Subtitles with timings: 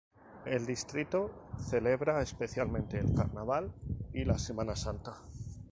[0.45, 1.29] El distrito
[1.59, 3.71] celebra especialmente el carnaval
[4.11, 5.13] y la Semana Santa.